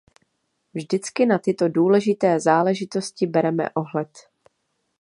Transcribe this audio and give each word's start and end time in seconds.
Vždycky 0.73 1.25
na 1.25 1.39
tyto 1.39 1.67
důležité 1.69 2.39
záležitosti 2.39 3.27
bereme 3.27 3.69
ohled. 3.69 4.17